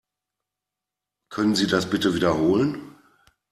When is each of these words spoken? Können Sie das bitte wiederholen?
Können 1.29 1.53
Sie 1.53 1.67
das 1.67 1.87
bitte 1.91 2.15
wiederholen? 2.15 2.95